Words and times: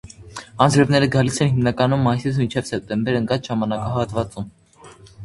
Անձրևները 0.65 1.09
գալիս 1.15 1.35
են 1.45 1.51
հիմնականում 1.57 2.01
մայիսից 2.05 2.39
մինչև 2.45 2.65
սեպտեմբեր 2.71 3.19
ընկած 3.21 3.51
ժամանակահատվածում։ 3.51 4.49